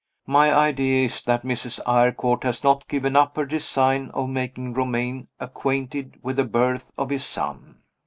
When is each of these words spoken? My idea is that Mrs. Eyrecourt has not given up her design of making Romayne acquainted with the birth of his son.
My 0.25 0.51
idea 0.51 1.05
is 1.05 1.21
that 1.25 1.43
Mrs. 1.43 1.79
Eyrecourt 1.85 2.41
has 2.41 2.63
not 2.63 2.87
given 2.87 3.15
up 3.15 3.35
her 3.35 3.45
design 3.45 4.09
of 4.15 4.29
making 4.29 4.73
Romayne 4.73 5.27
acquainted 5.39 6.17
with 6.23 6.37
the 6.37 6.43
birth 6.43 6.91
of 6.97 7.11
his 7.11 7.23
son. 7.23 7.77